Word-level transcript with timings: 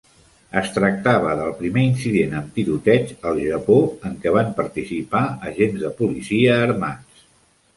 Es 0.59 0.69
tractava 0.75 1.33
del 1.41 1.51
primer 1.59 1.83
incident 1.89 2.33
amb 2.39 2.57
tiroteig 2.59 3.13
al 3.33 3.37
Japó 3.43 3.77
en 4.09 4.17
què 4.25 4.33
van 4.39 4.49
participar 4.61 5.23
agents 5.53 5.79
de 5.85 5.93
policia 6.01 6.57
armats. 6.67 7.25